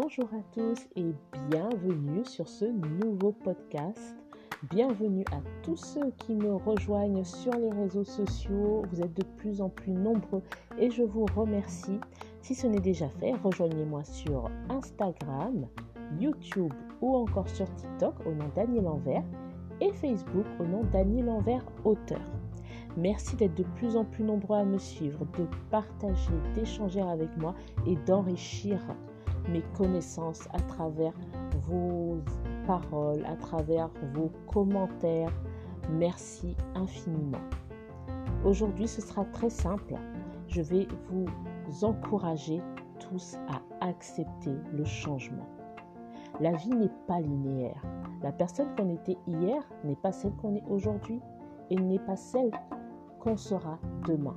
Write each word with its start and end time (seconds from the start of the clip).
Bonjour 0.00 0.28
à 0.32 0.42
tous 0.54 0.86
et 0.94 1.12
bienvenue 1.50 2.24
sur 2.24 2.46
ce 2.46 2.66
nouveau 2.66 3.32
podcast. 3.32 4.16
Bienvenue 4.70 5.24
à 5.32 5.40
tous 5.64 5.74
ceux 5.74 6.12
qui 6.18 6.36
me 6.36 6.54
rejoignent 6.54 7.24
sur 7.24 7.52
les 7.54 7.72
réseaux 7.72 8.04
sociaux. 8.04 8.84
Vous 8.92 9.00
êtes 9.00 9.14
de 9.14 9.24
plus 9.38 9.60
en 9.60 9.68
plus 9.68 9.90
nombreux 9.90 10.44
et 10.78 10.88
je 10.88 11.02
vous 11.02 11.26
remercie. 11.34 11.98
Si 12.42 12.54
ce 12.54 12.68
n'est 12.68 12.78
déjà 12.78 13.08
fait, 13.08 13.32
rejoignez-moi 13.42 14.04
sur 14.04 14.48
Instagram, 14.68 15.66
YouTube 16.20 16.72
ou 17.00 17.16
encore 17.16 17.48
sur 17.48 17.66
TikTok 17.74 18.24
au 18.24 18.30
nom 18.30 18.48
Daniel 18.54 18.86
Envers 18.86 19.24
et 19.80 19.92
Facebook 19.94 20.46
au 20.60 20.64
nom 20.64 20.84
Daniel 20.92 21.28
Envers 21.28 21.64
Auteur. 21.84 22.22
Merci 22.96 23.34
d'être 23.34 23.56
de 23.56 23.64
plus 23.74 23.96
en 23.96 24.04
plus 24.04 24.22
nombreux 24.22 24.58
à 24.58 24.64
me 24.64 24.78
suivre, 24.78 25.26
de 25.36 25.46
partager, 25.72 26.30
d'échanger 26.54 27.00
avec 27.00 27.36
moi 27.36 27.56
et 27.84 27.96
d'enrichir 28.06 28.78
mes 29.48 29.62
connaissances 29.76 30.48
à 30.52 30.60
travers 30.60 31.12
vos 31.68 32.18
paroles, 32.66 33.24
à 33.26 33.36
travers 33.36 33.90
vos 34.14 34.30
commentaires. 34.46 35.32
Merci 35.90 36.54
infiniment. 36.74 37.38
Aujourd'hui, 38.44 38.86
ce 38.86 39.00
sera 39.00 39.24
très 39.26 39.50
simple. 39.50 39.94
Je 40.48 40.62
vais 40.62 40.86
vous 41.10 41.84
encourager 41.84 42.60
tous 43.00 43.36
à 43.48 43.86
accepter 43.86 44.54
le 44.72 44.84
changement. 44.84 45.46
La 46.40 46.52
vie 46.52 46.70
n'est 46.70 46.92
pas 47.06 47.20
linéaire. 47.20 47.82
La 48.22 48.32
personne 48.32 48.68
qu'on 48.76 48.90
était 48.90 49.16
hier 49.26 49.62
n'est 49.84 49.96
pas 49.96 50.12
celle 50.12 50.34
qu'on 50.36 50.54
est 50.54 50.64
aujourd'hui 50.68 51.20
et 51.70 51.76
n'est 51.76 51.98
pas 51.98 52.16
celle 52.16 52.50
qu'on 53.18 53.36
sera 53.36 53.78
demain. 54.06 54.36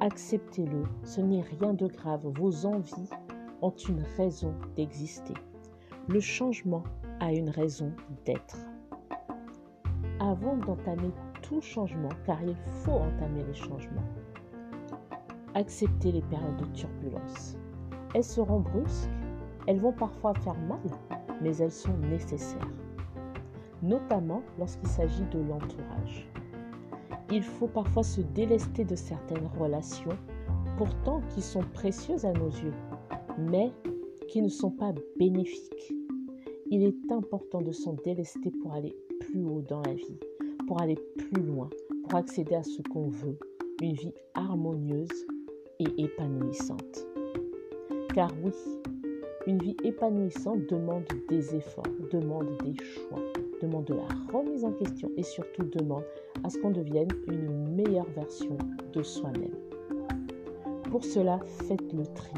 Acceptez-le, 0.00 0.84
ce 1.04 1.20
n'est 1.20 1.42
rien 1.42 1.74
de 1.74 1.86
grave. 1.86 2.26
Vos 2.38 2.66
envies 2.66 3.10
ont 3.62 3.74
une 3.88 4.02
raison 4.16 4.54
d'exister. 4.76 5.34
Le 6.08 6.20
changement 6.20 6.84
a 7.20 7.32
une 7.32 7.50
raison 7.50 7.92
d'être. 8.24 8.58
Avant 10.20 10.56
d'entamer 10.56 11.10
tout 11.42 11.60
changement, 11.60 12.10
car 12.24 12.42
il 12.42 12.56
faut 12.70 12.92
entamer 12.92 13.44
les 13.44 13.54
changements, 13.54 14.02
acceptez 15.54 16.12
les 16.12 16.22
périodes 16.22 16.56
de 16.56 16.66
turbulence. 16.66 17.56
Elles 18.14 18.24
seront 18.24 18.60
brusques, 18.60 19.10
elles 19.66 19.80
vont 19.80 19.92
parfois 19.92 20.34
faire 20.34 20.58
mal, 20.60 20.80
mais 21.42 21.56
elles 21.56 21.72
sont 21.72 21.96
nécessaires, 21.98 22.68
notamment 23.82 24.42
lorsqu'il 24.58 24.88
s'agit 24.88 25.24
de 25.26 25.40
l'entourage. 25.40 26.28
Il 27.30 27.42
faut 27.42 27.66
parfois 27.66 28.04
se 28.04 28.20
délester 28.20 28.84
de 28.84 28.94
certaines 28.94 29.48
relations, 29.58 30.16
pourtant 30.76 31.20
qui 31.30 31.42
sont 31.42 31.64
précieuses 31.74 32.24
à 32.24 32.32
nos 32.32 32.50
yeux, 32.50 32.74
mais 33.38 33.72
qui 34.28 34.42
ne 34.42 34.48
sont 34.48 34.70
pas 34.70 34.92
bénéfiques. 35.18 35.92
Il 36.70 36.82
est 36.82 37.12
important 37.12 37.62
de 37.62 37.72
s'en 37.72 37.94
délester 38.04 38.50
pour 38.62 38.72
aller 38.72 38.94
plus 39.20 39.44
haut 39.44 39.62
dans 39.68 39.82
la 39.82 39.94
vie, 39.94 40.18
pour 40.66 40.80
aller 40.80 40.98
plus 41.16 41.42
loin, 41.42 41.70
pour 42.02 42.18
accéder 42.18 42.54
à 42.54 42.62
ce 42.62 42.82
qu'on 42.82 43.08
veut, 43.08 43.38
une 43.82 43.92
vie 43.92 44.14
harmonieuse 44.34 45.26
et 45.78 46.02
épanouissante. 46.02 47.06
Car 48.14 48.30
oui, 48.42 48.52
une 49.46 49.58
vie 49.58 49.76
épanouissante 49.84 50.66
demande 50.68 51.04
des 51.28 51.54
efforts, 51.54 51.84
demande 52.10 52.48
des 52.64 52.74
choix, 52.82 53.22
demande 53.62 53.84
de 53.84 53.94
la 53.94 54.08
remise 54.32 54.64
en 54.64 54.72
question 54.72 55.10
et 55.16 55.22
surtout 55.22 55.64
demande 55.64 56.04
à 56.42 56.50
ce 56.50 56.58
qu'on 56.58 56.70
devienne 56.70 57.08
une 57.28 57.74
meilleure 57.76 58.10
version 58.10 58.58
de 58.92 59.02
soi-même. 59.02 59.54
Pour 60.90 61.04
cela, 61.04 61.38
faites 61.68 61.92
le 61.92 62.06
tri. 62.06 62.32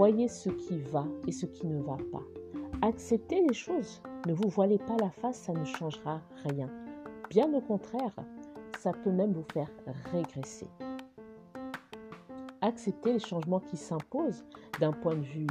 Voyez 0.00 0.28
ce 0.28 0.48
qui 0.48 0.78
va 0.78 1.04
et 1.28 1.30
ce 1.30 1.44
qui 1.44 1.66
ne 1.66 1.82
va 1.82 1.98
pas. 2.10 2.22
Acceptez 2.80 3.46
les 3.46 3.52
choses. 3.52 4.00
Ne 4.26 4.32
vous 4.32 4.48
voilez 4.48 4.78
pas 4.78 4.96
la 4.98 5.10
face, 5.10 5.36
ça 5.36 5.52
ne 5.52 5.66
changera 5.66 6.22
rien. 6.42 6.70
Bien 7.28 7.52
au 7.52 7.60
contraire, 7.60 8.14
ça 8.78 8.92
peut 8.92 9.12
même 9.12 9.34
vous 9.34 9.44
faire 9.52 9.68
régresser. 10.10 10.68
Acceptez 12.62 13.12
les 13.12 13.18
changements 13.18 13.60
qui 13.60 13.76
s'imposent 13.76 14.42
d'un 14.80 14.92
point 14.92 15.16
de 15.16 15.20
vue 15.20 15.46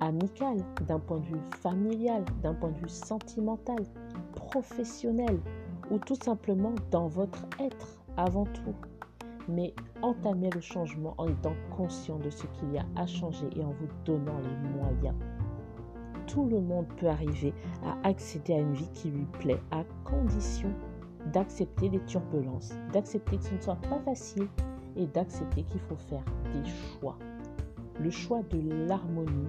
amical, 0.00 0.56
d'un 0.88 0.98
point 0.98 1.20
de 1.20 1.26
vue 1.26 1.40
familial, 1.60 2.24
d'un 2.42 2.54
point 2.54 2.72
de 2.72 2.78
vue 2.78 2.88
sentimental, 2.88 3.84
professionnel 4.34 5.38
ou 5.92 6.00
tout 6.00 6.16
simplement 6.16 6.74
dans 6.90 7.06
votre 7.06 7.46
être 7.60 7.96
avant 8.16 8.46
tout. 8.46 8.74
Mais 9.48 9.74
entamez 10.02 10.50
le 10.50 10.60
changement 10.60 11.14
en 11.18 11.28
étant 11.28 11.54
conscient 11.76 12.18
de 12.18 12.30
ce 12.30 12.46
qu'il 12.46 12.72
y 12.72 12.78
a 12.78 12.84
à 12.96 13.06
changer 13.06 13.48
et 13.56 13.64
en 13.64 13.70
vous 13.70 13.88
donnant 14.04 14.38
les 14.38 14.68
moyens. 14.70 15.16
Tout 16.26 16.44
le 16.46 16.60
monde 16.60 16.86
peut 16.98 17.08
arriver 17.08 17.54
à 17.82 18.06
accéder 18.06 18.52
à 18.52 18.58
une 18.58 18.74
vie 18.74 18.90
qui 18.92 19.10
lui 19.10 19.24
plaît 19.40 19.60
à 19.70 19.84
condition 20.04 20.70
d'accepter 21.32 21.88
les 21.88 22.00
turbulences, 22.00 22.74
d'accepter 22.92 23.38
que 23.38 23.44
ce 23.44 23.54
ne 23.54 23.60
soit 23.60 23.80
pas 23.88 23.98
facile 24.00 24.46
et 24.96 25.06
d'accepter 25.06 25.62
qu'il 25.62 25.80
faut 25.80 25.96
faire 25.96 26.24
des 26.52 26.68
choix. 26.68 27.16
Le 28.00 28.10
choix 28.10 28.42
de 28.50 28.86
l'harmonie 28.86 29.48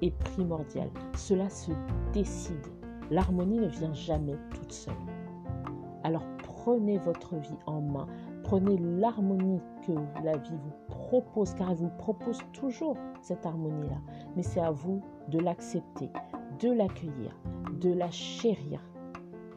est 0.00 0.16
primordial. 0.18 0.88
Cela 1.14 1.50
se 1.50 1.72
décide. 2.12 2.66
L'harmonie 3.10 3.58
ne 3.58 3.66
vient 3.66 3.92
jamais 3.92 4.36
toute 4.54 4.72
seule. 4.72 4.94
Alors 6.04 6.24
prenez 6.38 6.98
votre 6.98 7.36
vie 7.36 7.58
en 7.66 7.80
main. 7.80 8.06
Prenez 8.42 8.76
l'harmonie 8.78 9.60
que 9.86 9.92
la 10.24 10.36
vie 10.36 10.56
vous 10.56 10.72
propose, 10.88 11.54
car 11.54 11.70
elle 11.70 11.76
vous 11.76 11.90
propose 11.98 12.38
toujours 12.52 12.96
cette 13.20 13.46
harmonie-là. 13.46 14.00
Mais 14.36 14.42
c'est 14.42 14.60
à 14.60 14.70
vous 14.70 15.02
de 15.28 15.38
l'accepter, 15.38 16.10
de 16.60 16.72
l'accueillir, 16.72 17.36
de 17.80 17.92
la 17.92 18.10
chérir 18.10 18.80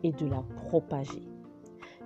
et 0.04 0.12
de 0.12 0.28
la 0.28 0.44
propager. 0.68 1.28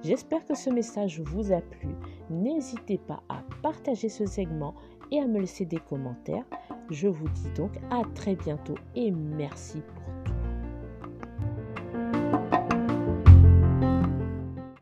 J'espère 0.03 0.45
que 0.45 0.55
ce 0.55 0.69
message 0.69 1.21
vous 1.21 1.51
a 1.51 1.59
plu. 1.59 1.89
N'hésitez 2.29 2.97
pas 2.97 3.23
à 3.29 3.41
partager 3.63 4.09
ce 4.09 4.25
segment 4.25 4.75
et 5.11 5.19
à 5.19 5.27
me 5.27 5.39
laisser 5.39 5.65
des 5.65 5.79
commentaires. 5.79 6.45
Je 6.89 7.07
vous 7.07 7.27
dis 7.29 7.49
donc 7.55 7.71
à 7.89 8.01
très 8.13 8.35
bientôt 8.35 8.75
et 8.95 9.11
merci 9.11 9.81
pour 9.81 10.16